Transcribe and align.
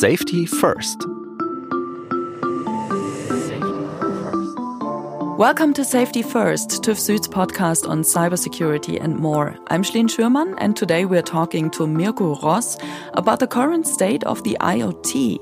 Safety 0.00 0.46
First. 0.46 1.04
Welcome 5.36 5.74
to 5.74 5.84
Safety 5.84 6.22
First, 6.22 6.82
TÜV 6.82 6.96
Süd's 6.96 7.28
podcast 7.28 7.86
on 7.86 8.00
cybersecurity 8.00 8.98
and 8.98 9.18
more. 9.18 9.58
I'm 9.68 9.82
Schleen 9.82 10.08
Schürmann, 10.08 10.54
and 10.56 10.74
today 10.74 11.04
we're 11.04 11.20
talking 11.20 11.68
to 11.72 11.86
Mirko 11.86 12.36
Ross 12.36 12.78
about 13.12 13.40
the 13.40 13.46
current 13.46 13.86
state 13.86 14.24
of 14.24 14.42
the 14.42 14.56
IoT. 14.62 15.38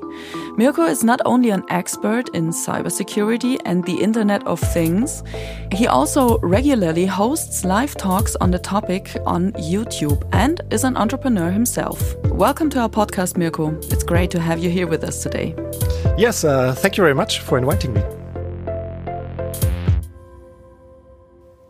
Mirko 0.58 0.86
is 0.86 1.04
not 1.04 1.20
only 1.24 1.50
an 1.50 1.62
expert 1.68 2.28
in 2.34 2.48
cybersecurity 2.48 3.58
and 3.64 3.84
the 3.84 4.02
Internet 4.02 4.44
of 4.44 4.58
Things, 4.58 5.22
he 5.70 5.86
also 5.86 6.40
regularly 6.40 7.06
hosts 7.06 7.64
live 7.64 7.94
talks 7.94 8.34
on 8.40 8.50
the 8.50 8.58
topic 8.58 9.16
on 9.24 9.52
YouTube 9.52 10.28
and 10.32 10.60
is 10.72 10.82
an 10.82 10.96
entrepreneur 10.96 11.52
himself. 11.52 12.16
Welcome 12.38 12.70
to 12.70 12.78
our 12.78 12.88
podcast, 12.88 13.36
Mirko. 13.36 13.76
It's 13.90 14.04
great 14.04 14.30
to 14.30 14.38
have 14.38 14.60
you 14.60 14.70
here 14.70 14.86
with 14.86 15.02
us 15.02 15.24
today. 15.24 15.56
Yes, 16.16 16.44
uh, 16.44 16.72
thank 16.72 16.96
you 16.96 17.02
very 17.02 17.12
much 17.12 17.40
for 17.40 17.58
inviting 17.58 17.94
me. 17.94 18.00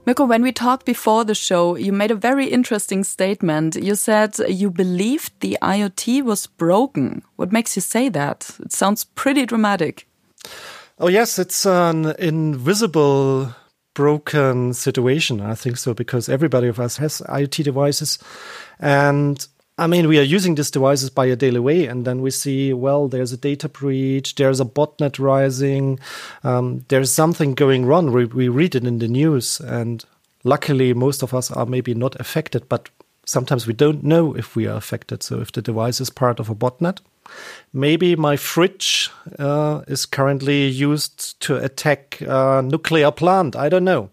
Mirko, 0.05 0.27
when 0.27 0.43
we 0.43 0.53
talked 0.53 0.85
before 0.85 1.25
the 1.25 1.35
show, 1.35 1.75
you 1.75 1.91
made 1.91 2.11
a 2.11 2.15
very 2.15 2.49
interesting 2.49 3.03
statement. 3.03 3.77
You 3.77 3.95
said 3.95 4.39
you 4.47 4.71
believed 4.71 5.41
the 5.41 5.57
IoT 5.63 6.23
was 6.23 6.47
broken. 6.47 7.23
What 7.37 7.51
makes 7.51 7.75
you 7.75 7.81
say 7.81 8.11
that? 8.11 8.55
It 8.61 8.71
sounds 8.71 9.05
pretty 9.05 9.47
dramatic. 9.47 10.07
Oh, 10.99 11.09
yes, 11.09 11.39
it's 11.39 11.65
an 11.65 12.15
invisible 12.19 13.55
broken 13.95 14.75
situation. 14.75 15.41
I 15.41 15.55
think 15.55 15.79
so, 15.79 15.95
because 15.95 16.29
everybody 16.29 16.69
of 16.69 16.79
us 16.79 16.99
has 16.99 17.23
IoT 17.23 17.65
devices. 17.65 18.19
And 18.79 19.49
I 19.79 19.87
mean, 19.87 20.09
we 20.09 20.19
are 20.19 20.23
using 20.23 20.57
these 20.57 20.73
devices 20.73 21.09
by 21.09 21.27
a 21.27 21.37
daily 21.37 21.61
way, 21.61 21.87
and 21.87 22.05
then 22.05 22.21
we 22.21 22.33
see, 22.33 22.73
well, 22.73 23.07
there's 23.07 23.33
a 23.33 23.37
data 23.37 23.69
breach, 23.69 24.35
there's 24.35 24.59
a 24.59 24.65
botnet 24.65 25.21
rising, 25.21 26.01
um, 26.43 26.85
there's 26.89 27.13
something 27.13 27.55
going 27.55 27.87
wrong. 27.87 28.11
We, 28.11 28.25
we 28.25 28.49
read 28.49 28.75
it 28.75 28.85
in 28.85 28.99
the 28.99 29.07
news, 29.07 29.61
and 29.61 30.05
luckily, 30.43 30.95
most 30.95 31.23
of 31.23 31.33
us 31.33 31.53
are 31.53 31.65
maybe 31.65 31.95
not 31.95 32.19
affected, 32.21 32.69
but 32.69 32.89
sometimes 33.25 33.69
we 33.69 33.73
don't 33.73 34.03
know 34.03 34.35
if 34.35 34.57
we 34.57 34.67
are 34.67 34.77
affected. 34.77 35.23
So, 35.23 35.41
if 35.41 35.53
the 35.53 35.63
device 35.63 36.01
is 36.01 36.11
part 36.11 36.41
of 36.41 36.51
a 36.51 36.57
botnet, 36.57 36.99
maybe 37.73 38.17
my 38.17 38.37
fridge 38.37 39.11
uh, 39.39 39.83
is 39.87 40.07
currently 40.07 40.67
used 40.67 41.39
to 41.43 41.57
attack 41.57 42.21
a 42.23 42.63
nuclear 42.63 43.13
plant. 43.13 43.55
I 43.55 43.69
don't 43.69 43.85
know. 43.85 44.11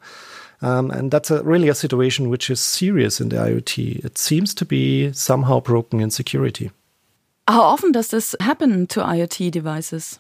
Um, 0.62 0.92
and 0.92 1.12
that's 1.12 1.32
a, 1.32 1.44
really 1.44 1.70
a 1.70 1.76
situation 1.76 2.30
which 2.30 2.50
is 2.50 2.60
serious 2.60 3.20
in 3.20 3.30
the 3.30 3.38
IoT. 3.38 4.04
It 4.04 4.18
seems 4.18 4.54
to 4.56 4.66
be 4.66 5.12
somehow 5.14 5.60
broken 5.60 6.00
in 6.00 6.12
security. 6.12 6.72
How 7.48 7.62
often 7.62 7.92
does 7.92 8.10
this 8.10 8.36
happen 8.40 8.88
to 8.88 9.02
IoT 9.02 9.52
devices? 9.52 10.20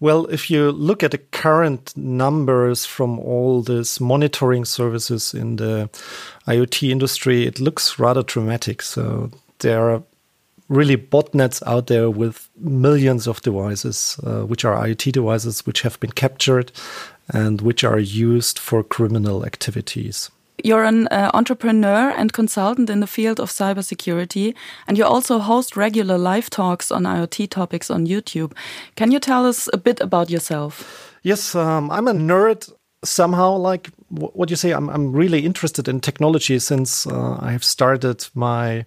Well, 0.00 0.26
if 0.26 0.50
you 0.50 0.72
look 0.72 1.02
at 1.02 1.10
the 1.10 1.18
current 1.18 1.96
numbers 1.96 2.86
from 2.86 3.18
all 3.18 3.62
these 3.62 4.00
monitoring 4.00 4.64
services 4.64 5.34
in 5.34 5.56
the 5.56 5.90
IoT 6.46 6.90
industry, 6.90 7.46
it 7.46 7.60
looks 7.60 7.98
rather 7.98 8.22
dramatic. 8.22 8.82
So 8.82 9.30
there 9.58 9.90
are 9.90 10.02
really 10.68 10.96
botnets 10.96 11.62
out 11.66 11.86
there 11.86 12.10
with 12.10 12.48
millions 12.56 13.26
of 13.26 13.40
devices, 13.42 14.18
uh, 14.24 14.40
which 14.40 14.64
are 14.64 14.74
IoT 14.74 15.12
devices, 15.12 15.64
which 15.64 15.82
have 15.82 15.98
been 16.00 16.10
captured 16.10 16.72
and 17.28 17.60
which 17.60 17.84
are 17.84 17.98
used 17.98 18.58
for 18.58 18.82
criminal 18.82 19.44
activities. 19.44 20.30
You're 20.64 20.84
an 20.84 21.06
uh, 21.08 21.30
entrepreneur 21.34 22.10
and 22.16 22.32
consultant 22.32 22.88
in 22.88 23.00
the 23.00 23.06
field 23.06 23.40
of 23.40 23.50
cybersecurity, 23.50 24.54
and 24.88 24.96
you 24.96 25.04
also 25.04 25.38
host 25.38 25.76
regular 25.76 26.16
live 26.16 26.48
talks 26.48 26.90
on 26.90 27.04
IoT 27.04 27.50
topics 27.50 27.90
on 27.90 28.06
YouTube. 28.06 28.52
Can 28.96 29.12
you 29.12 29.20
tell 29.20 29.46
us 29.46 29.68
a 29.72 29.76
bit 29.76 30.00
about 30.00 30.30
yourself? 30.30 31.12
Yes, 31.22 31.54
um, 31.54 31.90
I'm 31.90 32.08
a 32.08 32.12
nerd 32.14 32.72
somehow 33.04 33.56
like 33.56 33.90
what 34.08 34.50
you 34.50 34.56
say 34.56 34.72
I'm, 34.72 34.88
I'm 34.88 35.12
really 35.12 35.44
interested 35.44 35.88
in 35.88 36.00
technology 36.00 36.58
since 36.58 37.06
uh, 37.06 37.38
i 37.40 37.52
have 37.52 37.64
started 37.64 38.26
my 38.34 38.84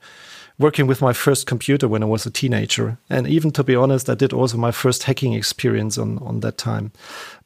working 0.59 0.85
with 0.85 1.01
my 1.01 1.13
first 1.13 1.47
computer 1.47 1.87
when 1.87 2.03
I 2.03 2.05
was 2.05 2.25
a 2.25 2.31
teenager. 2.31 2.97
And 3.09 3.27
even 3.27 3.51
to 3.51 3.63
be 3.63 3.75
honest, 3.75 4.09
I 4.09 4.15
did 4.15 4.33
also 4.33 4.57
my 4.57 4.71
first 4.71 5.03
hacking 5.03 5.33
experience 5.33 5.97
on, 5.97 6.19
on 6.19 6.41
that 6.41 6.57
time. 6.57 6.91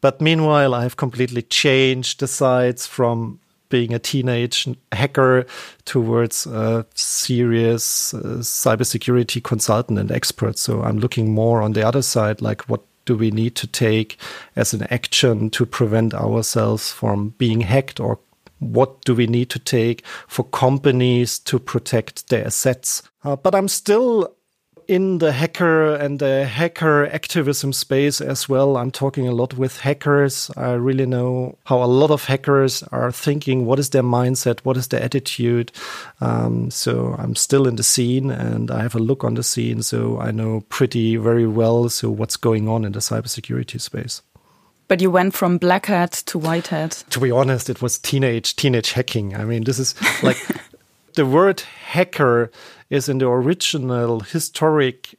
But 0.02 0.20
meanwhile, 0.20 0.74
I 0.74 0.82
have 0.84 0.98
completely 0.98 1.44
changed 1.44 2.20
the 2.20 2.28
sides 2.28 2.88
from 2.88 3.40
being 3.70 3.94
a 3.94 4.00
teenage 4.00 4.68
hacker 4.92 5.46
towards 5.86 6.46
a 6.46 6.86
serious 6.94 8.14
uh, 8.14 8.40
cybersecurity 8.42 9.44
consultant 9.44 9.98
and 9.98 10.12
expert. 10.12 10.58
So 10.58 10.84
I'm 10.84 11.00
looking 11.00 11.34
more 11.34 11.62
on 11.62 11.74
the 11.74 11.88
other 11.88 12.02
side, 12.02 12.42
like 12.42 12.64
what 12.64 12.82
do 13.06 13.16
we 13.16 13.32
need 13.32 13.56
to 13.56 13.68
take 13.68 14.18
as 14.56 14.74
an 14.74 14.84
action 14.92 15.50
to 15.52 15.66
prevent 15.66 16.14
ourselves 16.14 16.92
from 16.92 17.30
being 17.38 17.62
hacked 17.62 18.00
or 18.00 18.20
what 18.64 19.04
do 19.06 19.16
we 19.16 19.28
need 19.28 19.50
to 19.52 19.60
take 19.60 20.06
for 20.28 20.44
companies 20.44 21.40
to 21.40 21.60
protect 21.60 22.30
their 22.30 22.46
assets. 22.46 23.04
Uh, 23.24 23.36
but 23.36 23.56
I'm 23.56 23.68
still 23.68 24.36
in 24.88 25.20
the 25.20 25.32
hacker 25.32 25.96
and 25.96 26.20
the 26.20 26.46
hacker 26.46 27.06
activism 27.08 27.74
space 27.74 28.22
as 28.22 28.50
well. 28.50 28.78
I'm 28.78 28.92
talking 28.92 29.28
a 29.28 29.32
lot 29.32 29.54
with 29.54 29.80
hackers. 29.80 30.52
I 30.58 30.74
really 30.74 31.06
know 31.06 31.58
how 31.66 31.84
a 31.84 31.86
lot 31.86 32.12
of 32.12 32.26
hackers 32.26 32.84
are 32.92 33.12
thinking. 33.12 33.66
What 33.66 33.80
is 33.80 33.92
their 33.92 34.04
mindset? 34.04 34.60
What 34.62 34.78
is 34.78 34.90
their 34.90 35.02
attitude? 35.02 35.72
Um, 36.22 36.70
so 36.72 37.16
I'm 37.18 37.36
still 37.36 37.68
in 37.68 37.76
the 37.76 37.84
scene 37.84 38.32
and 38.32 38.72
I 38.72 38.82
have 38.82 38.96
a 38.96 39.00
look 39.00 39.24
on 39.24 39.36
the 39.36 39.44
scene. 39.44 39.84
So 39.84 40.20
I 40.20 40.32
know 40.32 40.62
pretty 40.70 41.16
very 41.16 41.48
well. 41.48 41.90
So 41.90 42.10
what's 42.10 42.38
going 42.38 42.68
on 42.68 42.86
in 42.86 42.92
the 42.92 43.00
cybersecurity 43.00 43.80
space. 43.80 44.22
But 44.94 45.02
you 45.02 45.10
went 45.10 45.34
from 45.34 45.58
black 45.58 45.88
hat 45.88 46.12
to 46.28 46.38
white 46.38 46.68
hat. 46.68 47.04
To 47.10 47.20
be 47.20 47.32
honest, 47.32 47.68
it 47.68 47.82
was 47.82 47.98
teenage 47.98 48.56
teenage 48.56 48.92
hacking. 48.92 49.36
I 49.36 49.44
mean, 49.44 49.64
this 49.64 49.80
is 49.80 49.96
like 50.22 50.38
the 51.16 51.26
word 51.26 51.62
hacker 51.62 52.52
is 52.92 53.10
in 53.10 53.18
the 53.18 53.28
original 53.28 54.20
historic 54.20 55.16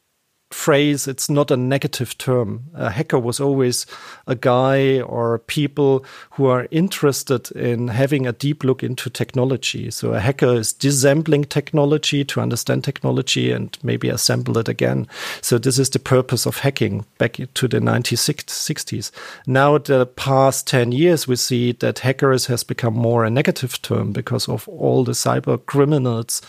phrase, 0.55 1.09
it's 1.09 1.29
not 1.29 1.51
a 1.51 1.57
negative 1.57 2.17
term. 2.17 2.65
A 2.75 2.89
hacker 2.89 3.19
was 3.19 3.41
always 3.41 3.87
a 4.27 4.35
guy 4.35 5.01
or 5.01 5.41
people 5.41 6.05
who 6.31 6.47
are 6.47 6.69
interested 6.71 7.51
in 7.53 7.89
having 7.89 8.27
a 8.27 8.33
deep 8.33 8.63
look 8.63 8.83
into 8.83 9.11
technology. 9.11 9.91
So 9.91 10.15
a 10.15 10.21
hacker 10.21 10.55
is 10.55 10.73
disassembling 10.73 11.49
technology 11.49 12.25
to 12.25 12.41
understand 12.41 12.85
technology 12.85 13.51
and 13.51 13.77
maybe 13.83 14.09
assemble 14.09 14.57
it 14.57 14.69
again. 14.69 15.09
So 15.43 15.59
this 15.59 15.79
is 15.79 15.91
the 15.91 15.99
purpose 15.99 16.47
of 16.47 16.59
hacking 16.59 17.05
back 17.19 17.35
to 17.35 17.69
the 17.69 17.81
1960s. 17.81 19.11
Now, 19.47 19.79
the 19.79 20.07
past 20.07 20.69
10 20.69 20.93
years, 20.93 21.27
we 21.27 21.37
see 21.37 21.73
that 21.73 21.99
hackers 21.99 22.47
has 22.47 22.63
become 22.63 22.95
more 22.95 23.25
a 23.25 23.31
negative 23.31 23.83
term 23.83 24.13
because 24.13 24.49
of 24.49 24.69
all 24.69 25.05
the 25.05 25.13
cyber 25.13 25.59
criminals 25.67 26.41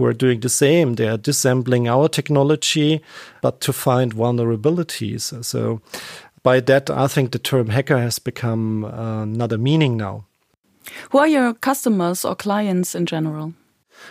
who 0.00 0.06
are 0.06 0.14
doing 0.14 0.40
the 0.40 0.48
same. 0.48 0.94
They 0.94 1.08
are 1.08 1.18
disassembling 1.18 1.86
our 1.86 2.08
technology, 2.08 3.00
but 3.42 3.60
to 3.60 3.72
find 3.72 4.14
vulnerabilities. 4.14 5.44
So, 5.44 5.80
by 6.42 6.60
that, 6.60 6.88
I 6.90 7.06
think 7.06 7.32
the 7.32 7.38
term 7.38 7.68
hacker 7.68 7.98
has 7.98 8.18
become 8.18 8.84
uh, 8.84 9.26
not 9.26 9.50
meaning 9.60 9.96
now. 9.96 10.24
Who 11.10 11.18
are 11.18 11.28
your 11.28 11.52
customers 11.54 12.24
or 12.24 12.34
clients 12.34 12.94
in 12.94 13.04
general? 13.04 13.52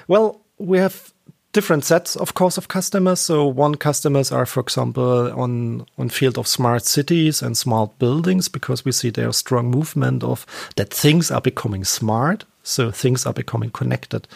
Well, 0.08 0.42
we 0.60 0.78
have 0.78 1.12
different 1.52 1.84
sets 1.84 2.16
of 2.16 2.36
course 2.36 2.60
of 2.60 2.68
customers 2.68 3.20
so 3.20 3.44
one 3.44 3.74
customers 3.74 4.32
are 4.32 4.46
for 4.46 4.60
example 4.60 5.32
on 5.34 5.84
on 5.98 6.08
field 6.08 6.38
of 6.38 6.48
smart 6.48 6.86
cities 6.86 7.42
and 7.42 7.58
smart 7.58 7.90
buildings 7.98 8.48
because 8.48 8.86
we 8.86 8.92
see 8.92 9.10
there's 9.10 9.38
strong 9.38 9.72
movement 9.72 10.24
of 10.24 10.46
that 10.76 10.94
things 10.94 11.32
are 11.32 11.42
becoming 11.42 11.84
smart 11.84 12.46
so 12.64 12.92
things 12.92 13.26
are 13.26 13.34
becoming 13.34 13.70
connected 13.72 14.28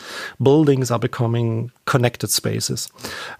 buildings 0.41 0.91
are 0.91 0.99
becoming 0.99 1.71
connected 1.85 2.29
spaces 2.29 2.89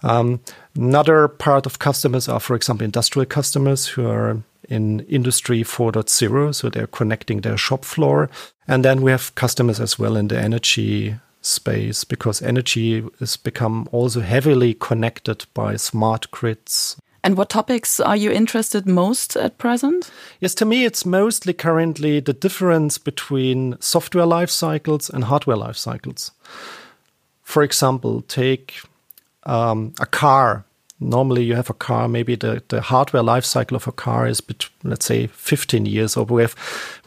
um, 0.02 0.40
another 0.76 1.28
part 1.28 1.66
of 1.66 1.78
customers 1.78 2.28
are 2.28 2.40
for 2.40 2.56
example 2.56 2.84
industrial 2.84 3.26
customers 3.26 3.86
who 3.86 4.06
are 4.06 4.42
in 4.68 5.00
industry 5.00 5.62
4.0 5.62 6.54
so 6.54 6.70
they're 6.70 6.86
connecting 6.86 7.40
their 7.40 7.56
shop 7.56 7.84
floor 7.84 8.30
and 8.66 8.84
then 8.84 9.02
we 9.02 9.10
have 9.10 9.34
customers 9.34 9.80
as 9.80 9.98
well 9.98 10.16
in 10.16 10.28
the 10.28 10.38
energy 10.38 11.16
space 11.44 12.04
because 12.04 12.42
energy 12.42 13.04
has 13.20 13.36
become 13.36 13.88
also 13.92 14.20
heavily 14.20 14.74
connected 14.74 15.44
by 15.54 15.76
smart 15.76 16.30
grids. 16.30 16.96
And 17.24 17.38
what 17.38 17.48
topics 17.48 18.00
are 18.00 18.16
you 18.16 18.30
interested 18.30 18.86
most 18.86 19.34
at 19.34 19.56
present? 19.56 20.10
Yes, 20.40 20.54
to 20.56 20.66
me, 20.66 20.84
it's 20.84 21.06
mostly 21.06 21.54
currently 21.54 22.20
the 22.20 22.34
difference 22.34 22.98
between 22.98 23.80
software 23.80 24.26
life 24.26 24.50
cycles 24.50 25.08
and 25.08 25.24
hardware 25.24 25.56
life 25.56 25.78
cycles. 25.78 26.32
For 27.42 27.62
example, 27.62 28.20
take 28.28 28.74
um, 29.44 29.94
a 29.98 30.04
car. 30.04 30.66
Normally, 31.00 31.44
you 31.44 31.54
have 31.54 31.70
a 31.70 31.74
car, 31.74 32.08
maybe 32.08 32.34
the, 32.34 32.62
the 32.68 32.82
hardware 32.82 33.22
life 33.22 33.46
cycle 33.46 33.76
of 33.76 33.88
a 33.88 33.92
car 33.92 34.26
is, 34.26 34.42
let's 34.82 35.06
say, 35.06 35.28
15 35.28 35.86
years, 35.86 36.18
or 36.18 36.26
we 36.26 36.42
have, 36.42 36.54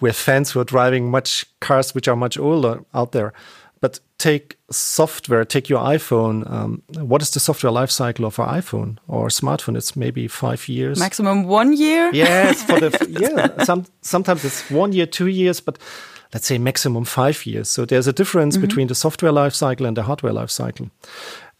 we 0.01 0.09
have 0.09 0.15
fans 0.15 0.49
who 0.49 0.59
are 0.59 0.63
driving 0.65 1.11
much 1.11 1.45
cars 1.59 1.93
which 1.93 2.07
are 2.07 2.15
much 2.15 2.39
older 2.39 2.83
out 2.95 3.11
there. 3.11 3.33
But 3.81 3.99
take 4.17 4.57
software, 4.71 5.45
take 5.45 5.69
your 5.69 5.79
iPhone. 5.79 6.49
Um, 6.49 6.81
what 6.95 7.21
is 7.21 7.31
the 7.31 7.39
software 7.39 7.71
life 7.71 7.91
cycle 7.91 8.25
of 8.25 8.39
an 8.39 8.47
iPhone 8.47 8.97
or 9.07 9.27
smartphone? 9.27 9.77
It's 9.77 9.95
maybe 9.95 10.27
five 10.27 10.67
years. 10.67 10.99
Maximum 10.99 11.45
one 11.45 11.73
year? 11.73 12.11
Yes, 12.13 12.63
for 12.63 12.79
the 12.79 13.07
yeah. 13.19 13.63
Some 13.63 13.85
sometimes 14.01 14.43
it's 14.43 14.69
one 14.71 14.91
year, 14.93 15.05
two 15.05 15.27
years, 15.27 15.59
but 15.59 15.77
let's 16.33 16.47
say 16.47 16.57
maximum 16.57 17.05
five 17.05 17.45
years. 17.45 17.69
So 17.69 17.85
there's 17.85 18.07
a 18.07 18.13
difference 18.13 18.57
mm 18.57 18.63
-hmm. 18.63 18.67
between 18.67 18.87
the 18.87 18.95
software 18.95 19.33
life 19.43 19.55
cycle 19.55 19.87
and 19.87 19.95
the 19.95 20.03
hardware 20.03 20.33
life 20.33 20.51
cycle. 20.51 20.89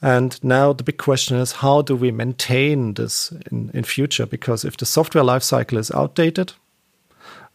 And 0.02 0.44
now 0.44 0.76
the 0.76 0.84
big 0.84 0.98
question 0.98 1.40
is 1.40 1.52
how 1.52 1.82
do 1.84 1.96
we 1.96 2.12
maintain 2.12 2.94
this 2.94 3.32
in, 3.52 3.70
in 3.74 3.84
future? 3.84 4.28
Because 4.28 4.68
if 4.68 4.76
the 4.76 4.86
software 4.86 5.34
life 5.34 5.44
cycle 5.46 5.80
is 5.80 5.92
outdated, 5.92 6.54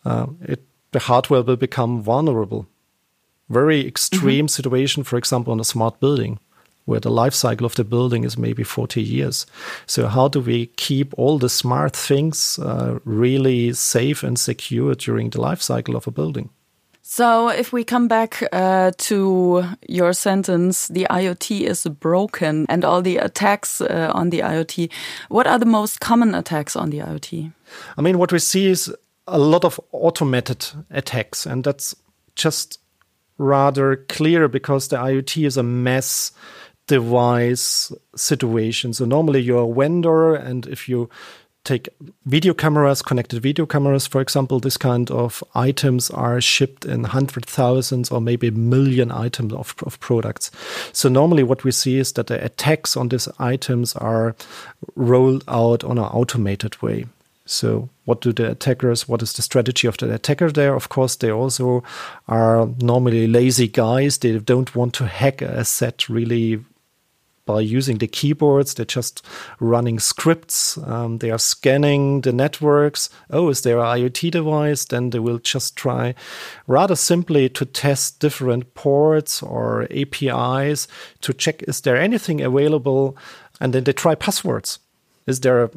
uh, 0.04 0.26
it, 0.48 0.60
the 0.90 0.98
hardware 0.98 1.42
will 1.42 1.56
become 1.56 2.02
vulnerable 2.02 2.66
very 3.52 3.86
extreme 3.86 4.46
mm-hmm. 4.46 4.62
situation, 4.62 5.04
for 5.04 5.16
example, 5.16 5.52
on 5.52 5.60
a 5.60 5.64
smart 5.64 6.00
building 6.00 6.38
where 6.84 7.00
the 7.00 7.10
life 7.10 7.34
cycle 7.34 7.66
of 7.66 7.74
the 7.74 7.84
building 7.84 8.24
is 8.24 8.36
maybe 8.36 8.64
40 8.64 9.00
years. 9.02 9.46
So, 9.86 10.08
how 10.08 10.28
do 10.28 10.40
we 10.40 10.66
keep 10.76 11.14
all 11.16 11.38
the 11.38 11.48
smart 11.48 11.94
things 11.94 12.58
uh, 12.58 12.98
really 13.04 13.72
safe 13.72 14.22
and 14.22 14.38
secure 14.38 14.94
during 14.94 15.30
the 15.30 15.40
life 15.40 15.62
cycle 15.62 15.96
of 15.96 16.06
a 16.06 16.10
building? 16.10 16.50
So, 17.02 17.48
if 17.48 17.72
we 17.72 17.84
come 17.84 18.08
back 18.08 18.42
uh, 18.52 18.92
to 18.96 19.64
your 19.88 20.12
sentence, 20.12 20.88
the 20.88 21.06
IoT 21.10 21.60
is 21.60 21.86
broken 21.86 22.66
and 22.68 22.84
all 22.84 23.02
the 23.02 23.18
attacks 23.18 23.80
uh, 23.80 24.10
on 24.14 24.30
the 24.30 24.40
IoT, 24.40 24.90
what 25.28 25.46
are 25.46 25.58
the 25.58 25.66
most 25.66 26.00
common 26.00 26.34
attacks 26.34 26.74
on 26.74 26.90
the 26.90 26.98
IoT? 26.98 27.52
I 27.96 28.02
mean, 28.02 28.18
what 28.18 28.32
we 28.32 28.38
see 28.38 28.66
is 28.66 28.94
a 29.26 29.38
lot 29.38 29.64
of 29.64 29.78
automated 29.92 30.66
attacks, 30.90 31.46
and 31.46 31.64
that's 31.64 31.94
just 32.34 32.78
rather 33.42 33.96
clear 34.08 34.48
because 34.48 34.88
the 34.88 34.96
IoT 34.96 35.46
is 35.46 35.56
a 35.56 35.62
mass 35.62 36.32
device 36.86 37.92
situation. 38.16 38.92
So 38.92 39.04
normally 39.04 39.40
you're 39.40 39.70
a 39.70 39.74
vendor, 39.74 40.34
and 40.34 40.66
if 40.66 40.88
you 40.88 41.08
take 41.64 41.88
video 42.26 42.54
cameras, 42.54 43.02
connected 43.02 43.40
video 43.40 43.66
cameras, 43.66 44.06
for 44.06 44.20
example, 44.20 44.58
this 44.58 44.76
kind 44.76 45.10
of 45.10 45.44
items 45.54 46.10
are 46.10 46.40
shipped 46.40 46.84
in 46.84 47.04
hundred 47.04 47.46
thousands 47.46 48.10
or 48.10 48.20
maybe 48.20 48.48
a 48.48 48.52
million 48.52 49.12
items 49.12 49.52
of, 49.52 49.74
of 49.86 49.98
products. 50.00 50.50
So 50.92 51.08
normally 51.08 51.44
what 51.44 51.64
we 51.64 51.70
see 51.70 51.98
is 51.98 52.12
that 52.14 52.26
the 52.26 52.44
attacks 52.44 52.96
on 52.96 53.08
these 53.08 53.28
items 53.38 53.94
are 53.96 54.34
rolled 54.96 55.44
out 55.46 55.84
on 55.84 55.98
an 55.98 56.04
automated 56.04 56.82
way. 56.82 57.06
So, 57.44 57.88
what 58.04 58.20
do 58.20 58.32
the 58.32 58.52
attackers? 58.52 59.08
What 59.08 59.22
is 59.22 59.32
the 59.32 59.42
strategy 59.42 59.88
of 59.88 59.96
the 59.96 60.14
attacker 60.14 60.50
there? 60.50 60.74
Of 60.74 60.88
course, 60.88 61.16
they 61.16 61.30
also 61.30 61.82
are 62.28 62.68
normally 62.80 63.26
lazy 63.26 63.66
guys. 63.66 64.18
They 64.18 64.38
don't 64.38 64.74
want 64.76 64.94
to 64.94 65.06
hack 65.06 65.42
a 65.42 65.64
set 65.64 66.08
really 66.08 66.64
by 67.44 67.60
using 67.60 67.98
the 67.98 68.06
keyboards. 68.06 68.74
They're 68.74 68.84
just 68.84 69.24
running 69.58 69.98
scripts. 69.98 70.78
Um, 70.78 71.18
they 71.18 71.30
are 71.30 71.38
scanning 71.38 72.20
the 72.20 72.32
networks. 72.32 73.10
Oh, 73.30 73.48
is 73.48 73.62
there 73.62 73.78
an 73.78 73.84
IoT 73.84 74.30
device? 74.30 74.84
Then 74.84 75.10
they 75.10 75.18
will 75.18 75.38
just 75.38 75.76
try 75.76 76.14
rather 76.66 76.96
simply 76.96 77.48
to 77.50 77.64
test 77.64 78.20
different 78.20 78.74
ports 78.74 79.42
or 79.42 79.88
APIs 79.90 80.86
to 81.22 81.32
check 81.32 81.62
is 81.64 81.80
there 81.80 81.96
anything 81.96 82.40
available. 82.40 83.16
And 83.60 83.72
then 83.72 83.84
they 83.84 83.92
try 83.92 84.14
passwords. 84.14 84.78
Is 85.26 85.40
there 85.40 85.64
a 85.64 85.70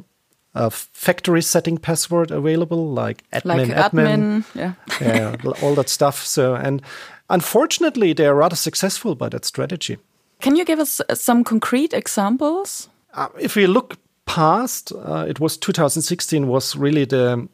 a 0.55 0.71
factory 0.71 1.41
setting 1.41 1.77
password 1.77 2.31
available, 2.31 2.89
like 2.89 3.29
admin, 3.31 3.45
like 3.45 3.67
admin, 3.69 4.43
admin 4.43 4.45
yeah, 4.55 4.73
yeah, 5.01 5.51
all 5.61 5.75
that 5.75 5.89
stuff. 5.89 6.25
So, 6.25 6.55
and 6.55 6.81
unfortunately, 7.29 8.13
they 8.13 8.25
are 8.25 8.35
rather 8.35 8.55
successful 8.55 9.15
by 9.15 9.29
that 9.29 9.45
strategy. 9.45 9.97
Can 10.41 10.55
you 10.55 10.65
give 10.65 10.79
us 10.79 11.01
uh, 11.01 11.15
some 11.15 11.43
concrete 11.43 11.93
examples? 11.93 12.89
Uh, 13.13 13.27
if 13.39 13.55
we 13.55 13.67
look 13.67 13.97
past, 14.25 14.91
uh, 14.93 15.25
it 15.27 15.39
was 15.39 15.57
2016 15.57 16.47
was 16.47 16.75
really 16.75 17.05
the 17.05 17.47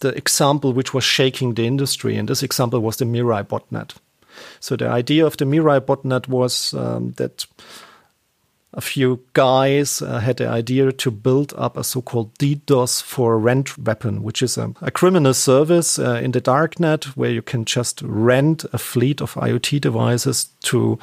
the 0.00 0.08
example 0.16 0.72
which 0.72 0.92
was 0.92 1.04
shaking 1.04 1.54
the 1.54 1.66
industry, 1.66 2.16
and 2.16 2.28
this 2.28 2.42
example 2.42 2.80
was 2.80 2.96
the 2.96 3.04
Mirai 3.04 3.44
botnet. 3.44 3.94
So 4.60 4.76
the 4.76 4.88
idea 4.88 5.24
of 5.24 5.36
the 5.36 5.44
Mirai 5.44 5.80
botnet 5.80 6.26
was 6.26 6.74
um, 6.74 7.12
that 7.12 7.46
a 8.76 8.80
few 8.80 9.20
guys 9.32 10.02
uh, 10.02 10.18
had 10.18 10.36
the 10.36 10.48
idea 10.48 10.92
to 10.92 11.10
build 11.10 11.54
up 11.56 11.76
a 11.76 11.84
so-called 11.84 12.34
DDoS 12.38 13.02
for 13.02 13.38
rent 13.38 13.78
weapon, 13.78 14.22
which 14.22 14.42
is 14.42 14.58
a, 14.58 14.72
a 14.82 14.90
criminal 14.90 15.34
service 15.34 15.98
uh, 15.98 16.20
in 16.22 16.32
the 16.32 16.40
darknet 16.40 17.04
where 17.16 17.30
you 17.30 17.42
can 17.42 17.64
just 17.64 18.02
rent 18.02 18.64
a 18.72 18.78
fleet 18.78 19.20
of 19.20 19.34
IoT 19.34 19.80
devices 19.80 20.48
to 20.62 20.98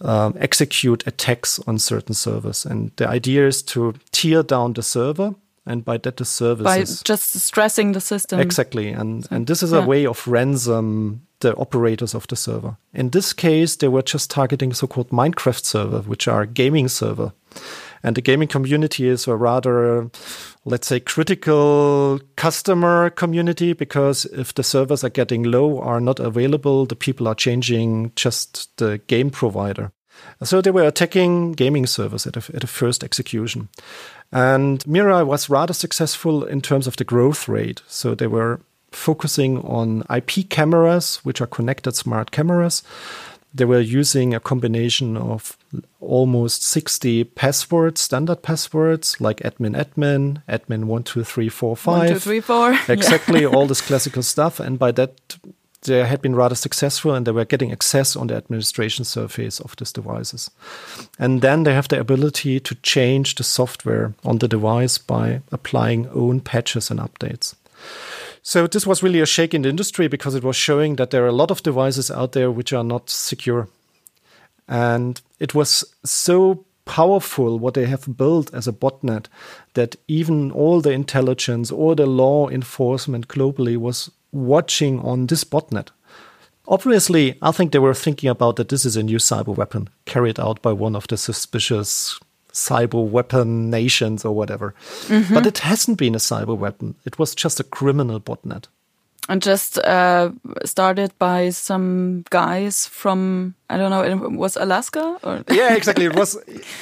um, 0.00 0.34
execute 0.38 1.06
attacks 1.06 1.58
on 1.66 1.78
certain 1.78 2.14
servers. 2.14 2.66
And 2.66 2.90
the 2.96 3.08
idea 3.08 3.46
is 3.46 3.62
to 3.64 3.94
tear 4.10 4.42
down 4.42 4.72
the 4.72 4.82
server 4.82 5.34
and 5.66 5.84
by 5.84 5.96
that 5.98 6.16
the 6.16 6.24
service 6.24 6.64
by 6.64 6.80
just 6.82 7.34
stressing 7.40 7.92
the 7.92 8.00
system 8.00 8.40
exactly 8.40 8.88
and 8.90 9.26
and 9.30 9.46
this 9.46 9.62
is 9.62 9.72
yeah. 9.72 9.78
a 9.78 9.86
way 9.86 10.06
of 10.06 10.26
ransom 10.26 11.22
the 11.42 11.54
operators 11.56 12.14
of 12.14 12.26
the 12.28 12.36
server. 12.36 12.78
In 12.94 13.10
this 13.10 13.32
case, 13.32 13.76
they 13.76 13.88
were 13.88 14.02
just 14.02 14.30
targeting 14.30 14.72
so-called 14.72 15.10
Minecraft 15.10 15.64
server, 15.64 16.00
which 16.00 16.26
are 16.26 16.46
gaming 16.46 16.88
server. 16.88 17.32
And 18.02 18.16
the 18.16 18.22
gaming 18.22 18.48
community 18.48 19.06
is 19.06 19.28
a 19.28 19.36
rather, 19.36 20.10
let's 20.64 20.88
say, 20.88 20.98
critical 20.98 22.20
customer 22.36 23.10
community 23.10 23.74
because 23.74 24.24
if 24.26 24.54
the 24.54 24.64
servers 24.64 25.04
are 25.04 25.10
getting 25.10 25.44
low 25.44 25.80
are 25.80 26.00
not 26.00 26.18
available, 26.18 26.86
the 26.86 26.96
people 26.96 27.28
are 27.28 27.34
changing 27.34 28.12
just 28.16 28.76
the 28.78 28.98
game 29.06 29.30
provider. 29.30 29.92
So 30.42 30.60
they 30.60 30.70
were 30.70 30.86
attacking 30.86 31.52
gaming 31.52 31.86
servers 31.86 32.26
at 32.26 32.36
a, 32.36 32.56
at 32.56 32.64
a 32.64 32.66
first 32.66 33.04
execution. 33.04 33.68
And 34.32 34.82
Mirai 34.84 35.26
was 35.26 35.50
rather 35.50 35.74
successful 35.74 36.44
in 36.44 36.60
terms 36.60 36.86
of 36.86 36.96
the 36.96 37.04
growth 37.04 37.48
rate. 37.48 37.82
So 37.86 38.14
they 38.14 38.26
were 38.26 38.60
focusing 38.90 39.58
on 39.58 40.04
IP 40.14 40.48
cameras, 40.48 41.16
which 41.24 41.40
are 41.40 41.46
connected 41.46 41.94
smart 41.96 42.30
cameras. 42.30 42.82
They 43.54 43.66
were 43.66 43.80
using 43.80 44.34
a 44.34 44.40
combination 44.40 45.16
of 45.16 45.58
almost 46.00 46.64
60 46.64 47.24
passwords, 47.24 48.00
standard 48.00 48.42
passwords 48.42 49.20
like 49.20 49.40
admin 49.40 49.76
admin, 49.76 50.42
admin 50.48 50.86
12345. 50.86 51.86
1234. 51.86 52.78
Exactly, 52.88 53.44
all 53.44 53.66
this 53.66 53.82
classical 53.82 54.22
stuff. 54.22 54.58
And 54.58 54.78
by 54.78 54.92
that, 54.92 55.36
they 55.82 56.04
had 56.04 56.22
been 56.22 56.36
rather 56.36 56.54
successful 56.54 57.14
and 57.14 57.26
they 57.26 57.32
were 57.32 57.44
getting 57.44 57.72
access 57.72 58.16
on 58.16 58.28
the 58.28 58.36
administration 58.36 59.04
surface 59.04 59.60
of 59.60 59.74
these 59.76 59.92
devices. 59.92 60.50
And 61.18 61.42
then 61.42 61.64
they 61.64 61.74
have 61.74 61.88
the 61.88 62.00
ability 62.00 62.60
to 62.60 62.74
change 62.76 63.34
the 63.34 63.44
software 63.44 64.14
on 64.24 64.38
the 64.38 64.48
device 64.48 64.98
by 64.98 65.40
applying 65.50 66.08
own 66.08 66.40
patches 66.40 66.90
and 66.90 67.00
updates. 67.00 67.54
So 68.42 68.66
this 68.66 68.86
was 68.86 69.02
really 69.02 69.20
a 69.20 69.26
shake 69.26 69.54
in 69.54 69.62
the 69.62 69.68
industry 69.68 70.08
because 70.08 70.34
it 70.34 70.44
was 70.44 70.56
showing 70.56 70.96
that 70.96 71.10
there 71.10 71.24
are 71.24 71.28
a 71.28 71.32
lot 71.32 71.50
of 71.50 71.62
devices 71.62 72.10
out 72.10 72.32
there 72.32 72.50
which 72.50 72.72
are 72.72 72.84
not 72.84 73.10
secure. 73.10 73.68
And 74.68 75.20
it 75.38 75.54
was 75.54 75.84
so 76.04 76.64
powerful 76.84 77.58
what 77.58 77.74
they 77.74 77.86
have 77.86 78.16
built 78.16 78.52
as 78.52 78.66
a 78.66 78.72
botnet 78.72 79.26
that 79.74 79.96
even 80.08 80.50
all 80.50 80.80
the 80.80 80.90
intelligence 80.90 81.70
or 81.70 81.94
the 81.94 82.06
law 82.06 82.48
enforcement 82.48 83.28
globally 83.28 83.76
was 83.76 84.10
watching 84.32 85.00
on 85.00 85.26
this 85.26 85.44
botnet. 85.44 85.88
Obviously, 86.66 87.38
I 87.42 87.52
think 87.52 87.72
they 87.72 87.78
were 87.78 87.94
thinking 87.94 88.30
about 88.30 88.56
that 88.56 88.68
this 88.68 88.84
is 88.84 88.96
a 88.96 89.02
new 89.02 89.18
cyber 89.18 89.54
weapon 89.54 89.88
carried 90.04 90.40
out 90.40 90.62
by 90.62 90.72
one 90.72 90.96
of 90.96 91.06
the 91.08 91.16
suspicious 91.16 92.18
cyber 92.52 93.04
weapon 93.06 93.70
nations 93.70 94.24
or 94.24 94.34
whatever. 94.34 94.74
Mm-hmm. 95.06 95.34
But 95.34 95.46
it 95.46 95.58
hasn't 95.58 95.98
been 95.98 96.14
a 96.14 96.18
cyber 96.18 96.56
weapon. 96.56 96.94
It 97.04 97.18
was 97.18 97.34
just 97.34 97.60
a 97.60 97.64
criminal 97.64 98.20
botnet. 98.20 98.66
And 99.28 99.40
just 99.40 99.78
uh, 99.78 100.30
started 100.64 101.12
by 101.18 101.50
some 101.50 102.24
guys 102.30 102.86
from 102.86 103.54
I 103.70 103.76
don't 103.76 103.90
know. 103.90 104.02
It 104.02 104.32
was 104.32 104.56
Alaska 104.56 105.18
or 105.22 105.44
yeah, 105.48 105.74
exactly. 105.74 106.06
It 106.06 106.16
was 106.16 106.36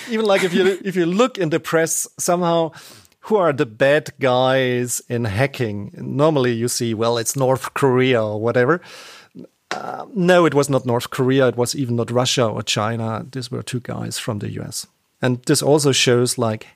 even 0.09 0.25
like 0.25 0.43
if 0.43 0.55
you 0.55 0.79
if 0.83 0.97
you 0.97 1.05
look 1.05 1.37
in 1.37 1.51
the 1.51 1.61
press 1.61 2.09
somehow 2.19 2.73
who 3.21 3.37
are 3.37 3.53
the 3.53 3.67
bad 3.67 4.11
guys 4.19 5.03
in 5.09 5.25
hacking? 5.25 5.93
Normally 5.97 6.53
you 6.53 6.69
see, 6.69 6.95
well, 6.95 7.19
it's 7.19 7.37
North 7.37 7.75
Korea 7.75 8.23
or 8.23 8.41
whatever. 8.41 8.81
Uh, 9.71 10.07
no, 10.15 10.47
it 10.47 10.55
was 10.55 10.69
not 10.69 10.87
North 10.87 11.11
Korea. 11.11 11.49
It 11.49 11.57
was 11.57 11.77
even 11.77 11.97
not 11.97 12.11
Russia 12.11 12.47
or 12.47 12.63
China. 12.63 13.25
These 13.31 13.51
were 13.51 13.63
two 13.63 13.81
guys 13.81 14.19
from 14.19 14.41
the 14.41 14.51
US. 14.61 14.87
And 15.23 15.43
this 15.45 15.63
also 15.63 15.93
shows 15.93 16.39
like 16.39 16.67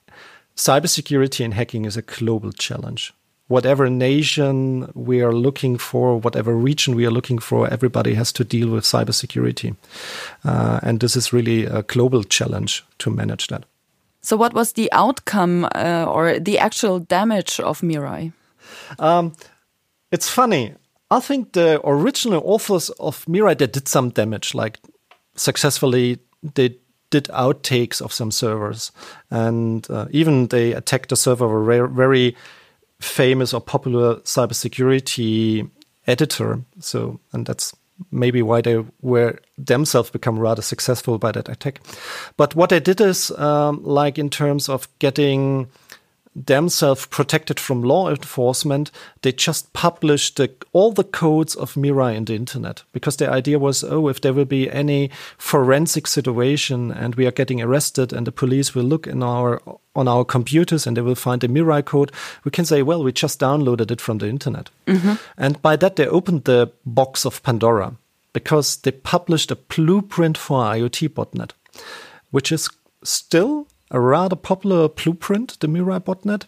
cybersecurity 0.54 1.44
and 1.44 1.54
hacking 1.54 1.86
is 1.86 1.96
a 1.96 2.02
global 2.02 2.52
challenge. 2.52 3.12
Whatever 3.48 3.90
nation 3.90 4.90
we 4.94 5.20
are 5.20 5.34
looking 5.34 5.76
for, 5.76 6.18
whatever 6.18 6.54
region 6.54 6.94
we 6.94 7.04
are 7.04 7.10
looking 7.10 7.38
for, 7.38 7.68
everybody 7.68 8.14
has 8.14 8.32
to 8.32 8.44
deal 8.44 8.70
with 8.70 8.84
cybersecurity. 8.84 9.76
Uh, 10.44 10.80
and 10.82 11.00
this 11.00 11.16
is 11.16 11.32
really 11.32 11.64
a 11.64 11.82
global 11.82 12.22
challenge 12.22 12.84
to 12.98 13.10
manage 13.10 13.48
that. 13.48 13.64
So, 14.24 14.38
what 14.38 14.54
was 14.54 14.72
the 14.72 14.90
outcome 14.90 15.68
uh, 15.74 16.06
or 16.08 16.38
the 16.38 16.58
actual 16.58 16.98
damage 16.98 17.60
of 17.60 17.82
Mirai? 17.82 18.32
Um, 18.98 19.34
it's 20.10 20.30
funny. 20.30 20.74
I 21.10 21.20
think 21.20 21.52
the 21.52 21.78
original 21.84 22.42
authors 22.42 22.88
of 22.98 23.26
Mirai 23.26 23.58
they 23.58 23.66
did 23.66 23.86
some 23.86 24.08
damage, 24.08 24.54
like 24.54 24.78
successfully 25.36 26.20
they 26.54 26.78
did 27.10 27.24
outtakes 27.24 28.00
of 28.00 28.14
some 28.14 28.30
servers, 28.30 28.92
and 29.30 29.86
uh, 29.90 30.06
even 30.10 30.46
they 30.46 30.72
attacked 30.72 31.12
a 31.12 31.16
server 31.16 31.44
of 31.44 31.68
a 31.68 31.86
very 31.88 32.34
famous 33.02 33.52
or 33.52 33.60
popular 33.60 34.16
cybersecurity 34.20 35.68
editor. 36.06 36.60
So, 36.80 37.20
and 37.34 37.44
that's 37.44 37.74
maybe 38.10 38.42
why 38.42 38.60
they 38.60 38.84
were 39.02 39.38
themselves 39.56 40.10
become 40.10 40.38
rather 40.38 40.62
successful 40.62 41.18
by 41.18 41.32
that 41.32 41.48
attack. 41.48 41.80
But 42.36 42.54
what 42.54 42.70
they 42.70 42.80
did 42.80 43.00
is, 43.00 43.30
um, 43.32 43.82
like 43.84 44.18
in 44.18 44.30
terms 44.30 44.68
of 44.68 44.88
getting 44.98 45.68
themselves 46.34 47.06
protected 47.06 47.60
from 47.60 47.82
law 47.82 48.10
enforcement, 48.10 48.90
they 49.22 49.32
just 49.32 49.72
published 49.72 50.36
the, 50.36 50.50
all 50.72 50.92
the 50.92 51.04
codes 51.04 51.54
of 51.54 51.74
Mirai 51.74 52.16
in 52.16 52.24
the 52.24 52.34
internet 52.34 52.82
because 52.92 53.16
the 53.16 53.30
idea 53.30 53.58
was, 53.58 53.84
oh, 53.84 54.08
if 54.08 54.20
there 54.20 54.32
will 54.32 54.44
be 54.44 54.70
any 54.70 55.10
forensic 55.38 56.06
situation 56.06 56.90
and 56.90 57.14
we 57.14 57.26
are 57.26 57.30
getting 57.30 57.62
arrested 57.62 58.12
and 58.12 58.26
the 58.26 58.32
police 58.32 58.74
will 58.74 58.84
look 58.84 59.06
in 59.06 59.22
our 59.22 59.62
on 59.96 60.08
our 60.08 60.24
computers 60.24 60.86
and 60.86 60.96
they 60.96 61.02
will 61.02 61.14
find 61.14 61.40
the 61.40 61.46
Mirai 61.46 61.84
code, 61.84 62.10
we 62.42 62.50
can 62.50 62.64
say, 62.64 62.82
well, 62.82 63.04
we 63.04 63.12
just 63.12 63.38
downloaded 63.38 63.92
it 63.92 64.00
from 64.00 64.18
the 64.18 64.28
internet. 64.28 64.68
Mm-hmm. 64.88 65.14
And 65.38 65.62
by 65.62 65.76
that, 65.76 65.94
they 65.94 66.06
opened 66.08 66.44
the 66.44 66.72
box 66.84 67.24
of 67.24 67.40
Pandora 67.44 67.94
because 68.32 68.76
they 68.78 68.90
published 68.90 69.52
a 69.52 69.56
blueprint 69.56 70.36
for 70.36 70.58
IoT 70.64 71.10
botnet, 71.10 71.52
which 72.32 72.50
is 72.50 72.68
still 73.04 73.68
a 73.90 74.00
rather 74.00 74.36
popular 74.36 74.88
blueprint, 74.88 75.58
the 75.60 75.66
Mirai 75.66 76.00
botnet. 76.00 76.44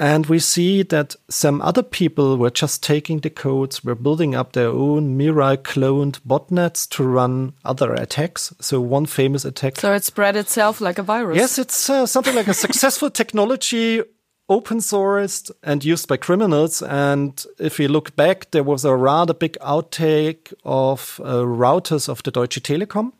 And 0.00 0.24
we 0.26 0.38
see 0.38 0.82
that 0.84 1.14
some 1.28 1.60
other 1.60 1.82
people 1.82 2.38
were 2.38 2.48
just 2.48 2.82
taking 2.82 3.20
the 3.20 3.28
codes, 3.28 3.84
were 3.84 3.94
building 3.94 4.34
up 4.34 4.52
their 4.52 4.68
own 4.70 5.18
Mirai 5.18 5.58
cloned 5.58 6.20
botnets 6.26 6.88
to 6.96 7.04
run 7.04 7.52
other 7.66 7.92
attacks. 7.92 8.54
So 8.60 8.80
one 8.80 9.04
famous 9.04 9.44
attack. 9.44 9.76
So 9.76 9.92
it 9.92 10.04
spread 10.04 10.36
itself 10.36 10.80
like 10.80 10.98
a 10.98 11.02
virus. 11.02 11.36
Yes, 11.36 11.58
it's 11.58 11.90
uh, 11.90 12.06
something 12.06 12.34
like 12.34 12.48
a 12.48 12.54
successful 12.66 13.10
technology, 13.10 14.00
open 14.48 14.78
sourced 14.78 15.50
and 15.62 15.84
used 15.84 16.08
by 16.08 16.16
criminals. 16.16 16.80
And 16.80 17.44
if 17.58 17.78
we 17.78 17.86
look 17.86 18.16
back, 18.16 18.52
there 18.52 18.64
was 18.64 18.86
a 18.86 18.96
rather 18.96 19.34
big 19.34 19.58
outtake 19.60 20.50
of 20.64 21.20
uh, 21.22 21.44
routers 21.44 22.08
of 22.08 22.22
the 22.22 22.30
Deutsche 22.30 22.62
Telekom. 22.62 23.12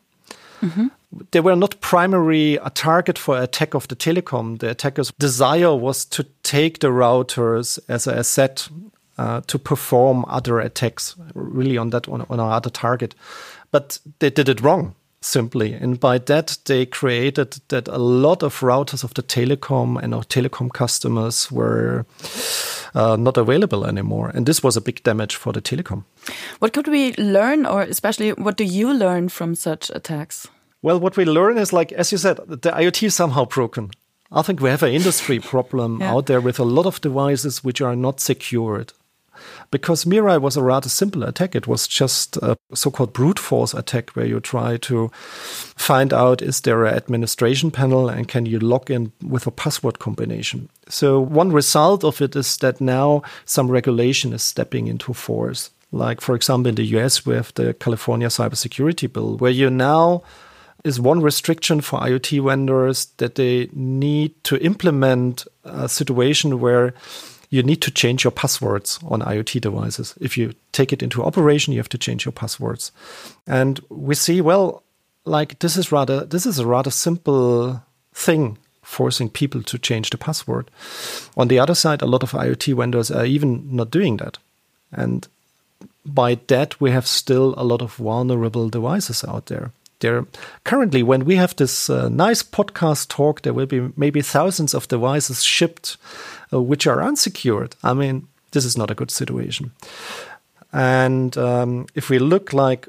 Mm 0.63 0.69
-hmm 0.69 0.89
they 1.31 1.39
were 1.39 1.55
not 1.55 1.79
primarily 1.81 2.57
a 2.57 2.69
target 2.69 3.17
for 3.17 3.37
attack 3.37 3.73
of 3.73 3.87
the 3.87 3.95
telecom. 3.95 4.59
The 4.59 4.69
attacker's 4.69 5.11
desire 5.19 5.75
was 5.75 6.05
to 6.05 6.25
take 6.43 6.79
the 6.79 6.87
routers 6.87 7.79
as 7.87 8.07
an 8.07 8.17
asset 8.17 8.69
uh, 9.17 9.41
to 9.47 9.59
perform 9.59 10.25
other 10.27 10.59
attacks, 10.59 11.15
really 11.33 11.77
on 11.77 11.89
that 11.89 12.07
on, 12.07 12.25
on 12.29 12.39
other 12.39 12.69
target. 12.69 13.15
But 13.71 13.99
they 14.19 14.29
did 14.29 14.49
it 14.49 14.61
wrong 14.61 14.95
simply. 15.21 15.73
And 15.73 15.99
by 15.99 16.17
that, 16.17 16.57
they 16.65 16.85
created 16.85 17.59
that 17.67 17.87
a 17.87 17.97
lot 17.97 18.43
of 18.43 18.59
routers 18.61 19.03
of 19.03 19.13
the 19.13 19.21
telecom 19.21 20.01
and 20.01 20.13
our 20.13 20.23
telecom 20.23 20.71
customers 20.73 21.51
were 21.51 22.05
uh, 22.95 23.15
not 23.17 23.37
available 23.37 23.85
anymore. 23.85 24.31
And 24.33 24.45
this 24.45 24.63
was 24.63 24.77
a 24.77 24.81
big 24.81 25.03
damage 25.03 25.35
for 25.35 25.53
the 25.53 25.61
telecom. 25.61 26.03
What 26.59 26.73
could 26.73 26.87
we 26.87 27.13
learn, 27.17 27.65
or 27.65 27.81
especially 27.81 28.31
what 28.31 28.57
do 28.57 28.63
you 28.63 28.93
learn 28.93 29.29
from 29.29 29.55
such 29.55 29.91
attacks? 29.93 30.47
Well, 30.81 30.99
what 30.99 31.15
we 31.17 31.25
learn 31.25 31.57
is 31.57 31.71
like, 31.71 31.91
as 31.91 32.11
you 32.11 32.17
said, 32.17 32.37
the 32.37 32.71
IoT 32.71 33.03
is 33.03 33.15
somehow 33.15 33.45
broken. 33.45 33.91
I 34.31 34.41
think 34.41 34.61
we 34.61 34.69
have 34.69 34.83
an 34.83 34.93
industry 34.93 35.39
problem 35.53 35.99
yeah. 35.99 36.13
out 36.13 36.25
there 36.25 36.41
with 36.41 36.59
a 36.59 36.63
lot 36.63 36.85
of 36.85 37.01
devices 37.01 37.63
which 37.63 37.81
are 37.81 37.95
not 37.95 38.19
secured. 38.19 38.93
Because 39.71 40.05
Mirai 40.05 40.39
was 40.39 40.57
a 40.57 40.61
rather 40.61 40.89
simple 40.89 41.23
attack. 41.23 41.55
It 41.55 41.67
was 41.67 41.87
just 41.87 42.37
a 42.37 42.57
so 42.73 42.91
called 42.91 43.13
brute 43.13 43.39
force 43.39 43.73
attack 43.73 44.11
where 44.11 44.25
you 44.25 44.39
try 44.39 44.77
to 44.77 45.09
find 45.13 46.13
out 46.13 46.41
is 46.41 46.61
there 46.61 46.85
an 46.85 46.95
administration 46.95 47.71
panel 47.71 48.07
and 48.07 48.27
can 48.27 48.45
you 48.45 48.59
log 48.59 48.91
in 48.91 49.11
with 49.23 49.47
a 49.47 49.51
password 49.51 49.99
combination. 49.99 50.69
So, 50.89 51.19
one 51.19 51.51
result 51.51 52.03
of 52.03 52.21
it 52.21 52.35
is 52.35 52.57
that 52.57 52.81
now 52.81 53.23
some 53.45 53.71
regulation 53.71 54.33
is 54.33 54.43
stepping 54.43 54.87
into 54.87 55.13
force. 55.13 55.71
Like, 55.91 56.21
for 56.21 56.35
example, 56.35 56.69
in 56.69 56.75
the 56.75 56.85
US, 56.97 57.25
we 57.25 57.35
have 57.35 57.53
the 57.55 57.73
California 57.73 58.27
Cybersecurity 58.27 59.11
Bill, 59.11 59.37
where 59.37 59.51
you 59.51 59.69
now 59.69 60.21
is 60.83 60.99
one 60.99 61.21
restriction 61.21 61.81
for 61.81 61.99
IoT 61.99 62.43
vendors 62.43 63.05
that 63.17 63.35
they 63.35 63.69
need 63.73 64.31
to 64.43 64.57
implement 64.57 65.45
a 65.63 65.87
situation 65.87 66.59
where 66.59 66.93
you 67.49 67.61
need 67.61 67.81
to 67.81 67.91
change 67.91 68.23
your 68.23 68.31
passwords 68.31 68.99
on 69.03 69.21
IoT 69.21 69.61
devices. 69.61 70.15
If 70.19 70.37
you 70.37 70.53
take 70.71 70.93
it 70.93 71.03
into 71.03 71.23
operation, 71.23 71.73
you 71.73 71.79
have 71.79 71.89
to 71.89 71.97
change 71.97 72.25
your 72.25 72.31
passwords. 72.31 72.91
And 73.45 73.79
we 73.89 74.15
see, 74.15 74.41
well, 74.41 74.83
like 75.25 75.59
this 75.59 75.77
is 75.77 75.91
rather 75.91 76.25
this 76.25 76.45
is 76.45 76.59
a 76.59 76.65
rather 76.65 76.89
simple 76.89 77.83
thing 78.13 78.57
forcing 78.81 79.29
people 79.29 79.61
to 79.63 79.77
change 79.77 80.09
the 80.09 80.17
password. 80.17 80.71
On 81.37 81.47
the 81.47 81.59
other 81.59 81.75
side, 81.75 82.01
a 82.01 82.07
lot 82.07 82.23
of 82.23 82.31
IoT 82.31 82.75
vendors 82.75 83.11
are 83.11 83.25
even 83.25 83.75
not 83.75 83.91
doing 83.91 84.17
that. 84.17 84.37
And 84.91 85.27
by 86.05 86.39
that, 86.47 86.81
we 86.81 86.91
have 86.91 87.05
still 87.05 87.53
a 87.57 87.63
lot 87.63 87.81
of 87.81 87.95
vulnerable 87.95 88.69
devices 88.69 89.23
out 89.23 89.45
there 89.45 89.71
there. 90.01 90.25
Currently 90.63 91.03
when 91.03 91.25
we 91.25 91.35
have 91.35 91.55
this 91.55 91.89
uh, 91.89 92.09
nice 92.09 92.43
podcast 92.43 93.07
talk 93.07 93.41
there 93.41 93.53
will 93.53 93.65
be 93.65 93.89
maybe 93.95 94.21
thousands 94.21 94.73
of 94.73 94.87
devices 94.87 95.43
shipped 95.43 95.97
uh, 96.53 96.61
which 96.61 96.87
are 96.87 97.01
unsecured. 97.01 97.75
I 97.83 97.93
mean 97.93 98.27
this 98.51 98.65
is 98.65 98.77
not 98.77 98.91
a 98.91 98.95
good 98.95 99.11
situation. 99.11 99.71
And 100.73 101.37
um, 101.37 101.87
if 101.95 102.09
we 102.09 102.19
look 102.19 102.53
like 102.53 102.87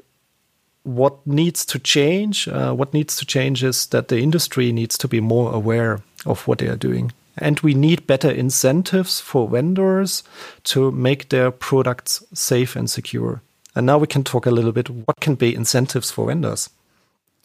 what 0.83 1.25
needs 1.25 1.65
to 1.65 1.79
change 1.79 2.47
uh, 2.47 2.73
what 2.73 2.93
needs 2.93 3.15
to 3.15 3.25
change 3.25 3.63
is 3.63 3.87
that 3.87 4.09
the 4.09 4.19
industry 4.19 4.71
needs 4.71 4.97
to 4.97 5.07
be 5.07 5.21
more 5.21 5.53
aware 5.53 6.01
of 6.25 6.47
what 6.47 6.59
they 6.59 6.67
are 6.67 6.75
doing. 6.75 7.11
And 7.37 7.59
we 7.61 7.73
need 7.73 8.05
better 8.05 8.29
incentives 8.29 9.19
for 9.19 9.47
vendors 9.47 10.23
to 10.65 10.91
make 10.91 11.29
their 11.29 11.49
products 11.51 12.23
safe 12.33 12.75
and 12.75 12.89
secure. 12.89 13.41
And 13.75 13.85
now 13.85 13.97
we 13.97 14.07
can 14.07 14.23
talk 14.23 14.45
a 14.45 14.51
little 14.51 14.71
bit 14.71 14.89
what 14.89 15.19
can 15.19 15.35
be 15.35 15.55
incentives 15.55 16.11
for 16.11 16.27
vendors 16.27 16.69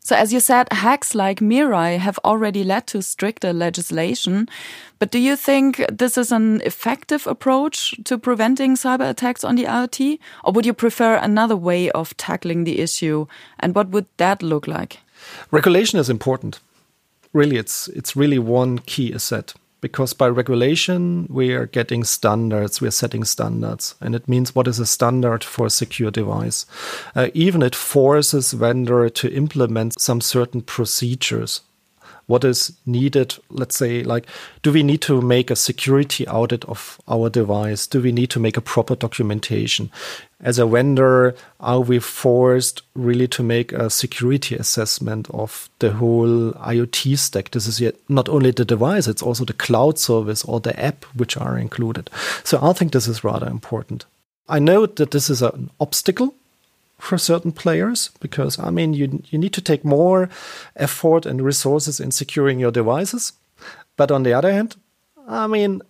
so, 0.09 0.17
as 0.17 0.33
you 0.33 0.41
said, 0.41 0.73
hacks 0.73 1.15
like 1.15 1.41
Mirai 1.41 1.99
have 1.99 2.19
already 2.25 2.65
led 2.65 2.87
to 2.87 3.03
stricter 3.03 3.53
legislation. 3.53 4.49
But 4.99 5.11
do 5.11 5.19
you 5.19 5.37
think 5.37 5.85
this 5.93 6.17
is 6.17 6.33
an 6.33 6.62
effective 6.62 7.27
approach 7.27 7.95
to 8.05 8.17
preventing 8.17 8.75
cyber 8.75 9.11
attacks 9.11 9.45
on 9.45 9.57
the 9.57 9.65
IoT? 9.65 10.19
Or 10.45 10.55
would 10.55 10.65
you 10.65 10.73
prefer 10.73 11.17
another 11.17 11.59
way 11.59 11.91
of 11.91 12.17
tackling 12.17 12.65
the 12.65 12.81
issue? 12.81 13.27
And 13.61 13.75
what 13.75 13.91
would 13.91 14.07
that 14.17 14.43
look 14.43 14.67
like? 14.67 15.00
Regulation 15.50 15.99
is 15.99 16.09
important. 16.09 16.61
Really, 17.35 17.59
it's, 17.59 17.88
it's 17.88 18.17
really 18.17 18.38
one 18.38 18.79
key 18.79 19.12
asset 19.12 19.53
because 19.80 20.12
by 20.12 20.28
regulation 20.28 21.26
we 21.30 21.52
are 21.52 21.66
getting 21.66 22.04
standards 22.04 22.80
we 22.80 22.88
are 22.88 22.92
setting 22.92 23.25
standards 23.25 23.94
and 24.00 24.14
it 24.14 24.28
means 24.28 24.54
what 24.54 24.68
is 24.68 24.78
a 24.78 24.87
standard 24.87 25.44
for 25.44 25.66
a 25.66 25.70
secure 25.70 26.11
device? 26.11 26.66
Uh, 27.14 27.28
even 27.35 27.62
it 27.62 27.75
forces 27.75 28.52
vendor 28.52 29.08
to 29.08 29.32
implement 29.32 30.00
some 30.00 30.20
certain 30.20 30.61
procedures 30.61 31.61
what 32.28 32.44
is 32.44 32.73
needed 32.87 33.35
let's 33.50 33.76
say 33.76 34.04
like 34.04 34.26
do 34.62 34.73
we 34.73 34.82
need 34.82 35.00
to 35.02 35.20
make 35.20 35.50
a 35.50 35.56
security 35.56 36.26
audit 36.28 36.64
of 36.66 37.00
our 37.08 37.30
device? 37.30 37.87
Do 37.87 38.00
we 38.00 38.12
need 38.12 38.30
to 38.30 38.40
make 38.40 38.56
a 38.56 38.61
proper 38.61 38.94
documentation? 38.94 39.90
As 40.40 40.58
a 40.58 40.66
vendor 40.66 41.35
are 41.58 41.80
we 41.80 41.99
forced 41.99 42.82
really 42.94 43.26
to 43.28 43.42
make 43.42 43.73
a 43.73 43.90
security 43.90 44.54
assessment 44.54 45.28
of 45.30 45.68
the 45.78 45.92
whole 45.92 46.52
iot 46.52 47.18
stack? 47.18 47.50
This 47.50 47.66
is 47.66 47.80
yet 47.80 47.97
not 48.08 48.28
only 48.28 48.50
the 48.50 48.64
device 48.64 49.08
it's 49.08 49.23
also 49.23 49.44
the 49.44 49.52
cloud 49.52 49.99
service 49.99 50.44
or 50.44 50.61
the 50.61 50.78
app 50.78 51.04
which 51.16 51.37
are 51.37 51.58
included. 51.58 52.11
So 52.44 52.58
i 52.62 52.73
think 52.73 52.92
this 52.92 53.08
is 53.08 53.25
rather 53.25 53.49
important. 53.49 54.04
I 54.49 54.58
know 54.58 54.87
that 54.87 55.11
this 55.11 55.28
is 55.30 55.42
an 55.42 55.70
obstacle 55.80 56.35
for 56.99 57.19
certain 57.19 57.52
players 57.52 58.11
because 58.21 58.59
I 58.59 58.71
mean 58.71 58.95
you 58.95 59.23
you 59.31 59.38
need 59.38 59.52
to 59.52 59.61
take 59.61 59.85
more 59.85 60.28
effort 60.76 61.26
and 61.26 61.40
resources 61.40 62.00
in 62.00 62.11
securing 62.11 62.61
your 62.61 62.73
devices. 62.73 63.33
But 63.97 64.11
on 64.11 64.23
the 64.23 64.35
other 64.35 64.52
hand, 64.52 64.76
I 65.26 65.47
mean 65.47 65.83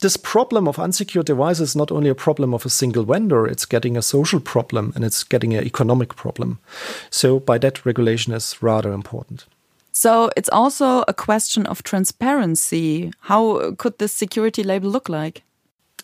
this 0.00 0.16
problem 0.16 0.66
of 0.66 0.78
unsecured 0.78 1.26
devices 1.26 1.70
is 1.70 1.76
not 1.76 1.92
only 1.92 2.08
a 2.08 2.14
problem 2.14 2.54
of 2.54 2.64
a 2.64 2.70
single 2.70 3.04
vendor, 3.04 3.46
it's 3.46 3.66
getting 3.66 3.96
a 3.96 4.02
social 4.02 4.40
problem 4.40 4.92
and 4.94 5.04
it's 5.04 5.24
getting 5.24 5.54
an 5.54 5.64
economic 5.64 6.16
problem. 6.16 6.58
So 7.10 7.38
by 7.38 7.58
that 7.58 7.84
regulation 7.84 8.32
is 8.32 8.62
rather 8.62 8.92
important. 8.92 9.44
So 9.92 10.30
it's 10.36 10.48
also 10.48 11.04
a 11.06 11.14
question 11.14 11.66
of 11.66 11.82
transparency. 11.82 13.12
How 13.20 13.74
could 13.76 13.98
this 13.98 14.12
security 14.12 14.62
label 14.62 14.90
look 14.90 15.08
like? 15.08 15.42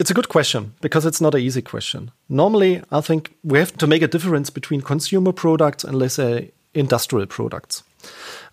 It's 0.00 0.10
a 0.10 0.14
good 0.14 0.30
question 0.30 0.72
because 0.80 1.04
it's 1.04 1.20
not 1.20 1.34
an 1.34 1.42
easy 1.42 1.60
question. 1.60 2.10
Normally, 2.30 2.82
I 2.90 3.02
think 3.02 3.34
we 3.44 3.58
have 3.58 3.76
to 3.76 3.86
make 3.86 4.00
a 4.00 4.08
difference 4.08 4.48
between 4.48 4.80
consumer 4.80 5.30
products 5.30 5.84
and, 5.84 5.98
let's 5.98 6.14
say, 6.14 6.52
industrial 6.72 7.26
products. 7.26 7.82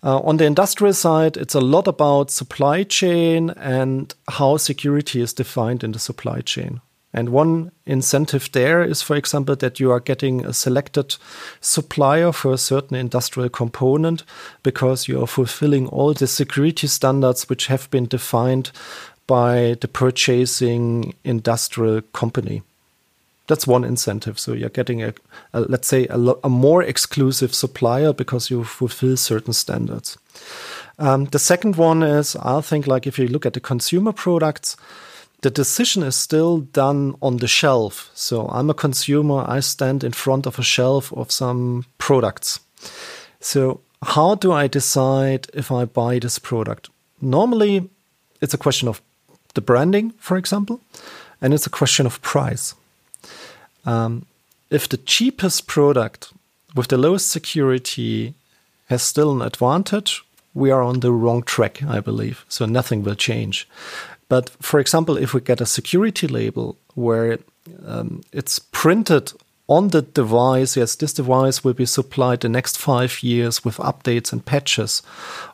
Uh, 0.04 0.18
on 0.18 0.36
the 0.36 0.44
industrial 0.44 0.92
side, 0.92 1.38
it's 1.38 1.54
a 1.54 1.60
lot 1.60 1.88
about 1.88 2.30
supply 2.30 2.82
chain 2.82 3.48
and 3.56 4.14
how 4.28 4.58
security 4.58 5.22
is 5.22 5.32
defined 5.32 5.82
in 5.82 5.92
the 5.92 5.98
supply 5.98 6.42
chain. 6.42 6.82
And 7.14 7.30
one 7.30 7.72
incentive 7.86 8.52
there 8.52 8.84
is, 8.84 9.00
for 9.00 9.16
example, 9.16 9.56
that 9.56 9.80
you 9.80 9.90
are 9.90 10.00
getting 10.00 10.44
a 10.44 10.52
selected 10.52 11.16
supplier 11.62 12.30
for 12.30 12.52
a 12.52 12.58
certain 12.58 12.94
industrial 12.98 13.48
component 13.48 14.22
because 14.62 15.08
you 15.08 15.22
are 15.22 15.26
fulfilling 15.26 15.86
all 15.88 16.12
the 16.12 16.26
security 16.26 16.86
standards 16.86 17.48
which 17.48 17.68
have 17.68 17.90
been 17.90 18.04
defined 18.04 18.70
by 19.28 19.76
the 19.80 19.86
purchasing 19.86 21.14
industrial 21.22 22.00
company. 22.12 22.62
That's 23.46 23.66
one 23.66 23.84
incentive. 23.84 24.38
So 24.38 24.52
you're 24.52 24.68
getting 24.68 25.02
a, 25.02 25.14
a 25.52 25.60
let's 25.60 25.86
say, 25.86 26.08
a, 26.08 26.18
a, 26.42 26.48
more 26.48 26.82
exclusive 26.82 27.54
supplier 27.54 28.12
because 28.12 28.50
you 28.50 28.64
fulfill 28.64 29.16
certain 29.16 29.52
standards. 29.52 30.18
Um, 30.98 31.26
the 31.26 31.38
second 31.38 31.76
one 31.76 32.02
is, 32.02 32.36
I 32.36 32.60
think, 32.60 32.86
like 32.86 33.06
if 33.06 33.18
you 33.18 33.28
look 33.28 33.46
at 33.46 33.52
the 33.52 33.60
consumer 33.60 34.12
products, 34.12 34.76
the 35.42 35.50
decision 35.50 36.02
is 36.02 36.16
still 36.16 36.58
done 36.58 37.14
on 37.22 37.36
the 37.36 37.48
shelf. 37.48 38.10
So 38.14 38.48
I'm 38.48 38.70
a 38.70 38.74
consumer, 38.74 39.44
I 39.46 39.60
stand 39.60 40.04
in 40.04 40.12
front 40.12 40.46
of 40.46 40.58
a 40.58 40.62
shelf 40.62 41.12
of 41.12 41.30
some 41.30 41.84
products. 41.98 42.60
So, 43.40 43.80
how 44.02 44.36
do 44.36 44.52
I 44.52 44.68
decide 44.68 45.48
if 45.54 45.72
I 45.72 45.84
buy 45.84 46.18
this 46.18 46.38
product? 46.38 46.88
Normally, 47.20 47.88
it's 48.40 48.54
a 48.54 48.58
question 48.58 48.88
of 48.88 49.02
the 49.58 49.72
branding, 49.72 50.12
for 50.18 50.36
example, 50.36 50.80
and 51.40 51.52
it's 51.52 51.66
a 51.66 51.78
question 51.80 52.06
of 52.06 52.22
price. 52.22 52.74
Um, 53.84 54.24
if 54.70 54.88
the 54.88 54.98
cheapest 54.98 55.66
product 55.66 56.32
with 56.76 56.88
the 56.88 56.96
lowest 56.96 57.30
security 57.30 58.34
has 58.86 59.02
still 59.02 59.32
an 59.32 59.42
advantage, 59.42 60.22
we 60.54 60.70
are 60.70 60.82
on 60.82 61.00
the 61.00 61.12
wrong 61.12 61.42
track, 61.42 61.82
I 61.82 62.00
believe. 62.00 62.44
So 62.48 62.66
nothing 62.66 63.02
will 63.02 63.16
change. 63.16 63.66
But 64.28 64.50
for 64.60 64.78
example, 64.80 65.16
if 65.16 65.34
we 65.34 65.40
get 65.40 65.60
a 65.60 65.66
security 65.66 66.28
label 66.28 66.76
where 66.94 67.38
um, 67.84 68.22
it's 68.32 68.60
printed 68.60 69.32
on 69.66 69.88
the 69.88 70.02
device, 70.02 70.76
yes, 70.76 70.96
this 70.96 71.12
device 71.12 71.64
will 71.64 71.74
be 71.74 71.86
supplied 71.86 72.40
the 72.40 72.48
next 72.48 72.78
five 72.78 73.22
years 73.22 73.64
with 73.64 73.76
updates 73.78 74.32
and 74.32 74.44
patches, 74.44 75.02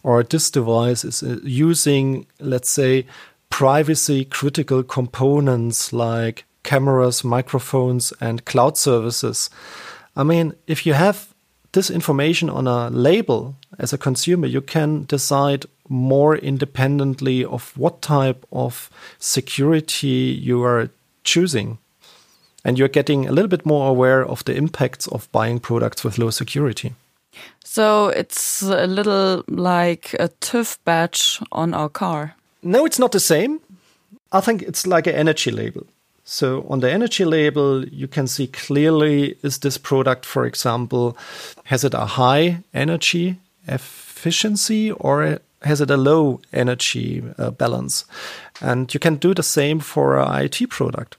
or 0.02 0.23
this 0.23 0.50
device 0.50 1.04
is 1.04 1.23
uh, 1.23 1.38
using, 1.42 2.26
let's 2.38 2.70
say, 2.70 3.06
privacy 3.54 4.25
critical 4.25 4.82
components 4.82 5.92
like 5.92 6.44
cameras, 6.64 7.23
microphones, 7.23 8.12
and 8.20 8.44
cloud 8.44 8.76
services. 8.76 9.49
I 10.16 10.25
mean, 10.25 10.54
if 10.66 10.84
you 10.84 10.94
have 10.94 11.32
this 11.70 11.88
information 11.88 12.50
on 12.50 12.66
a 12.66 12.90
label 12.90 13.54
as 13.78 13.92
a 13.92 13.99
consumer, 13.99 14.49
you 14.49 14.61
can 14.61 15.04
decide 15.04 15.66
more 15.88 16.34
independently 16.34 17.44
of 17.44 17.73
what 17.78 18.02
type 18.02 18.44
of 18.50 18.90
security 19.20 20.37
you 20.42 20.64
are 20.64 20.90
choosing. 21.23 21.78
And 22.64 22.76
you're 22.76 22.88
getting 22.88 23.28
a 23.28 23.32
little 23.32 23.49
bit 23.49 23.64
more 23.64 23.88
aware 23.88 24.26
of 24.26 24.44
the 24.44 24.56
impacts 24.56 25.06
of 25.06 25.30
buying 25.30 25.61
products 25.61 26.02
with 26.02 26.18
low 26.18 26.30
security. 26.30 26.94
So 27.62 28.08
it's 28.08 28.62
a 28.62 28.88
little 28.88 29.44
like 29.46 30.12
a 30.14 30.28
TÜV 30.40 30.76
badge 30.84 31.40
on 31.52 31.73
our 31.73 31.88
car. 31.88 32.34
No, 32.64 32.87
it's 32.87 32.99
not 32.99 33.12
the 33.12 33.21
same. 33.21 33.61
I 34.33 34.40
think 34.40 34.62
it's 34.62 34.87
like 34.87 35.06
an 35.06 35.14
energy 35.14 35.50
label. 35.50 35.87
So 36.25 36.66
on 36.71 36.80
the 36.80 36.90
energy 36.90 37.25
label, 37.25 37.85
you 37.87 38.09
can 38.09 38.26
see 38.26 38.47
clearly 38.47 39.37
is 39.42 39.59
this 39.59 39.76
product, 39.76 40.25
for 40.25 40.47
example, 40.47 41.16
has 41.64 41.85
it 41.85 41.92
a 41.92 42.06
high 42.06 42.62
energy 42.73 43.38
efficiency 43.68 44.90
or 44.92 45.38
has 45.62 45.80
it 45.83 45.90
a 45.90 45.99
low 45.99 46.40
energy 46.52 47.23
uh, 47.38 47.50
balance? 47.50 48.06
And 48.62 48.92
you 48.92 48.99
can 48.99 49.16
do 49.16 49.35
the 49.35 49.42
same 49.42 49.80
for 49.80 50.18
an 50.18 50.44
IT 50.44 50.71
product. 50.71 51.16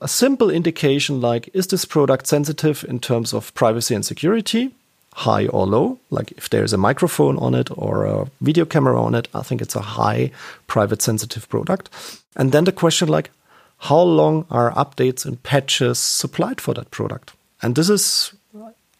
A 0.00 0.08
simple 0.08 0.50
indication 0.50 1.20
like, 1.20 1.48
is 1.52 1.68
this 1.68 1.84
product 1.84 2.26
sensitive 2.26 2.84
in 2.88 2.98
terms 2.98 3.32
of 3.32 3.54
privacy 3.54 3.94
and 3.94 4.04
security? 4.04 4.74
High 5.14 5.46
or 5.46 5.66
low? 5.66 5.98
Like 6.10 6.32
if 6.32 6.50
there's 6.50 6.72
a 6.72 6.78
microphone 6.78 7.38
on 7.38 7.54
it 7.54 7.68
or 7.70 8.04
a 8.04 8.26
video 8.40 8.64
camera 8.64 9.00
on 9.00 9.14
it, 9.14 9.28
I 9.32 9.42
think 9.42 9.62
it's 9.62 9.76
a 9.76 9.80
high 9.80 10.30
private 10.66 11.02
sensitive 11.02 11.48
product. 11.48 11.88
And 12.36 12.52
then 12.52 12.64
the 12.64 12.72
question 12.72 13.08
like, 13.08 13.30
how 13.78 14.00
long 14.00 14.46
are 14.50 14.72
updates 14.72 15.24
and 15.24 15.42
patches 15.42 15.98
supplied 15.98 16.60
for 16.60 16.74
that 16.74 16.90
product? 16.90 17.32
And 17.62 17.76
this 17.76 17.88
is, 17.88 18.32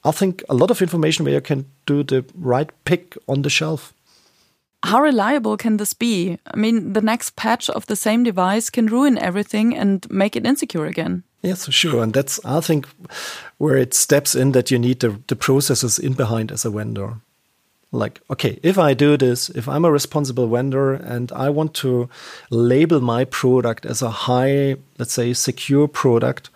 I 0.04 0.10
think, 0.10 0.42
a 0.48 0.54
lot 0.54 0.70
of 0.70 0.82
information 0.82 1.24
where 1.24 1.34
you 1.34 1.40
can 1.40 1.66
do 1.86 2.02
the 2.02 2.24
right 2.34 2.70
pick 2.84 3.16
on 3.26 3.42
the 3.42 3.50
shelf. 3.50 3.92
How 4.84 5.00
reliable 5.00 5.56
can 5.56 5.78
this 5.78 5.94
be? 5.94 6.38
I 6.46 6.56
mean, 6.56 6.92
the 6.92 7.00
next 7.00 7.36
patch 7.36 7.70
of 7.70 7.86
the 7.86 7.96
same 7.96 8.22
device 8.22 8.68
can 8.70 8.86
ruin 8.86 9.16
everything 9.18 9.74
and 9.74 10.06
make 10.10 10.36
it 10.36 10.46
insecure 10.46 10.84
again. 10.84 11.22
Yes, 11.44 11.70
sure. 11.70 12.02
And 12.02 12.14
that's, 12.14 12.40
I 12.44 12.60
think, 12.60 12.88
where 13.58 13.76
it 13.76 13.92
steps 13.92 14.34
in 14.34 14.52
that 14.52 14.70
you 14.70 14.78
need 14.78 15.00
the, 15.00 15.20
the 15.26 15.36
processes 15.36 15.98
in 15.98 16.14
behind 16.14 16.50
as 16.50 16.64
a 16.64 16.70
vendor. 16.70 17.16
Like 17.92 18.20
okay 18.28 18.58
if 18.64 18.76
i 18.76 18.92
do 18.92 19.16
this 19.16 19.50
if 19.50 19.68
i'm 19.68 19.84
a 19.84 19.92
responsible 19.92 20.48
vendor 20.48 20.94
and 20.94 21.30
i 21.30 21.48
want 21.48 21.74
to 21.74 22.08
label 22.50 23.00
my 23.00 23.24
product 23.24 23.86
as 23.86 24.02
a 24.02 24.10
high 24.10 24.74
let's 24.98 25.12
say 25.12 25.32
secure 25.32 25.86
product 25.86 26.50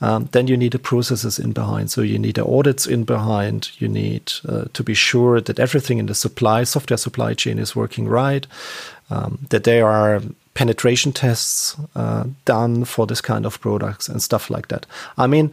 um, 0.00 0.28
then 0.32 0.48
you 0.48 0.56
need 0.56 0.72
the 0.72 0.78
processes 0.78 1.38
in 1.38 1.52
behind. 1.52 1.90
So 1.90 2.00
you 2.00 2.18
need 2.18 2.36
the 2.36 2.46
audits 2.46 2.86
in 2.86 3.04
behind. 3.04 3.70
You 3.78 3.88
need 3.88 4.32
uh, 4.48 4.64
to 4.72 4.82
be 4.82 4.94
sure 4.94 5.40
that 5.40 5.58
everything 5.58 5.98
in 5.98 6.06
the 6.06 6.14
supply 6.14 6.64
software 6.64 6.96
supply 6.96 7.34
chain 7.34 7.58
is 7.58 7.76
working 7.76 8.08
right 8.08 8.46
um, 9.10 9.38
that 9.50 9.64
there 9.64 9.86
are 9.86 10.22
penetration 10.54 11.12
tests 11.12 11.76
uh, 11.94 12.24
done 12.44 12.84
for 12.84 13.06
this 13.06 13.20
kind 13.20 13.46
of 13.46 13.60
products 13.60 14.08
and 14.08 14.22
stuff 14.22 14.50
like 14.50 14.68
that 14.68 14.86
i 15.16 15.26
mean 15.26 15.52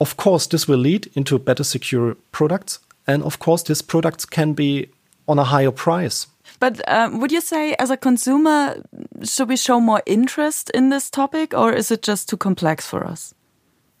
of 0.00 0.16
course 0.16 0.46
this 0.46 0.68
will 0.68 0.78
lead 0.78 1.10
into 1.14 1.38
better 1.38 1.64
secure 1.64 2.16
products 2.32 2.78
and 3.10 3.24
of 3.24 3.38
course, 3.38 3.64
these 3.64 3.82
products 3.82 4.24
can 4.24 4.52
be 4.52 4.88
on 5.26 5.38
a 5.38 5.44
higher 5.44 5.72
price. 5.72 6.28
But 6.60 6.80
um, 6.88 7.20
would 7.20 7.32
you 7.32 7.40
say, 7.40 7.74
as 7.78 7.90
a 7.90 7.96
consumer, 7.96 8.82
should 9.24 9.48
we 9.48 9.56
show 9.56 9.80
more 9.80 10.02
interest 10.06 10.70
in 10.70 10.90
this 10.90 11.10
topic, 11.10 11.54
or 11.54 11.72
is 11.72 11.90
it 11.90 12.02
just 12.02 12.28
too 12.28 12.36
complex 12.36 12.86
for 12.86 13.04
us 13.04 13.34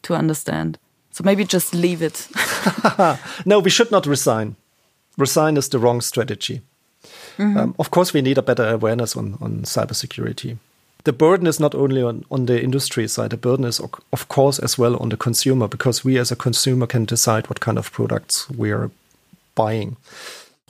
to 0.02 0.14
understand? 0.14 0.78
So 1.10 1.24
maybe 1.24 1.44
just 1.44 1.74
leave 1.74 2.02
it. 2.02 2.28
no, 3.44 3.58
we 3.58 3.70
should 3.70 3.90
not 3.90 4.06
resign. 4.06 4.54
Resign 5.18 5.56
is 5.56 5.68
the 5.68 5.78
wrong 5.78 6.00
strategy. 6.00 6.62
Mm 7.36 7.54
-hmm. 7.54 7.62
um, 7.62 7.74
of 7.76 7.88
course, 7.90 8.12
we 8.12 8.22
need 8.22 8.38
a 8.38 8.42
better 8.42 8.66
awareness 8.66 9.16
on, 9.16 9.36
on 9.40 9.60
cybersecurity 9.64 10.56
the 11.04 11.12
burden 11.12 11.46
is 11.46 11.60
not 11.60 11.74
only 11.74 12.02
on, 12.02 12.24
on 12.30 12.46
the 12.46 12.62
industry 12.62 13.08
side, 13.08 13.30
the 13.30 13.36
burden 13.36 13.64
is, 13.64 13.80
of 14.12 14.28
course, 14.28 14.58
as 14.58 14.78
well 14.78 14.96
on 14.96 15.08
the 15.08 15.16
consumer, 15.16 15.68
because 15.68 16.04
we 16.04 16.18
as 16.18 16.30
a 16.30 16.36
consumer 16.36 16.86
can 16.86 17.04
decide 17.04 17.48
what 17.48 17.60
kind 17.60 17.78
of 17.78 17.92
products 17.92 18.48
we 18.50 18.70
are 18.70 18.90
buying. 19.54 19.96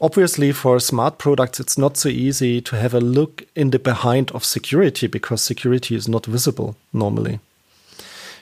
Obviously, 0.01 0.53
for 0.53 0.81
smart 0.81 1.19
products, 1.19 1.61
it's 1.61 1.77
not 1.77 1.97
so 1.97 2.09
easy 2.09 2.61
to 2.63 2.77
have 2.77 2.95
a 2.95 3.01
look 3.01 3.45
in 3.55 3.71
the 3.71 3.79
behind 3.79 4.31
of 4.31 4.45
security 4.45 5.07
because 5.07 5.43
security 5.43 5.95
is 5.95 6.09
not 6.09 6.27
visible 6.27 6.77
normally. 6.93 7.41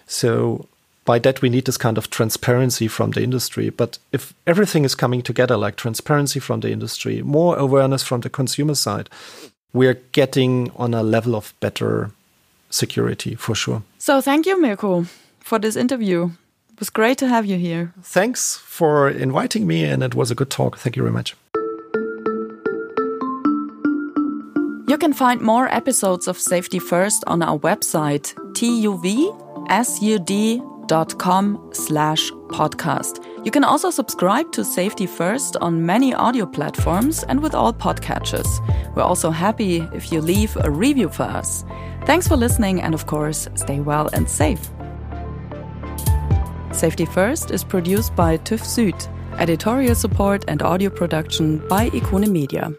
So, 0.07 0.67
by 1.09 1.19
that, 1.19 1.41
we 1.41 1.49
need 1.49 1.65
this 1.65 1.79
kind 1.79 1.97
of 1.97 2.11
transparency 2.11 2.87
from 2.87 3.13
the 3.13 3.23
industry. 3.23 3.71
But 3.71 3.99
if 4.13 4.35
everything 4.47 4.85
is 4.85 4.95
coming 4.95 5.23
together, 5.23 5.57
like 5.57 5.77
transparency 5.77 6.39
from 6.39 6.61
the 6.61 6.71
industry, 6.71 7.23
more 7.23 7.57
awareness 7.57 8.03
from 8.03 8.21
the 8.21 8.29
consumer 8.29 8.75
side, 8.75 9.09
we're 9.73 9.99
getting 10.13 10.71
on 10.77 10.93
a 10.93 11.03
level 11.03 11.35
of 11.35 11.55
better 11.61 12.11
security 12.69 13.35
for 13.37 13.55
sure. 13.55 13.83
So 13.97 14.21
thank 14.21 14.45
you, 14.45 14.61
Mirko, 14.61 15.07
for 15.41 15.59
this 15.59 15.77
interview. 15.77 16.31
It 16.75 16.79
was 16.79 16.91
great 16.91 17.17
to 17.19 17.27
have 17.27 17.47
you 17.47 17.57
here. 17.57 17.95
Thanks 18.03 18.59
for 18.59 19.09
inviting 19.09 19.67
me, 19.67 19.85
and 19.85 20.03
it 20.03 20.15
was 20.15 20.31
a 20.31 20.35
good 20.35 20.51
talk. 20.51 20.77
Thank 20.77 20.95
you 20.95 21.03
very 21.03 21.15
much. 21.15 21.35
You 24.87 24.99
can 24.99 25.15
find 25.15 25.41
more 25.41 25.69
episodes 25.69 26.29
of 26.29 26.37
Safety 26.39 26.79
First 26.79 27.25
on 27.27 27.43
our 27.43 27.59
website, 27.59 28.35
tuvsud.com 30.89 31.71
slash 31.73 32.31
podcast. 32.49 33.25
You 33.45 33.51
can 33.51 33.65
also 33.65 33.91
subscribe 33.91 34.51
to 34.53 34.65
Safety 34.65 35.07
First 35.07 35.57
on 35.61 35.85
many 35.85 36.15
audio 36.15 36.47
platforms 36.47 37.25
and 37.25 37.41
with 37.41 37.55
all 37.55 37.73
podcatchers. 37.73 38.49
We're 38.97 39.03
also 39.03 39.31
happy 39.31 39.87
if 39.95 40.11
you 40.13 40.21
leave 40.21 40.57
a 40.57 40.71
review 40.71 41.09
for 41.09 41.25
us. 41.25 41.65
Thanks 42.05 42.27
for 42.27 42.37
listening, 42.37 42.81
and 42.81 42.95
of 42.95 43.07
course, 43.07 43.49
stay 43.55 43.81
well 43.81 44.09
and 44.13 44.29
safe. 44.29 44.71
Safety 46.73 47.07
First 47.07 47.51
is 47.51 47.65
produced 47.65 48.15
by 48.17 48.39
TÜV 48.39 48.63
Süd, 48.63 49.09
editorial 49.39 49.95
support 49.95 50.45
and 50.49 50.63
audio 50.63 50.91
production 50.91 51.67
by 51.69 51.91
Ikone 51.91 52.31
Media. 52.31 52.73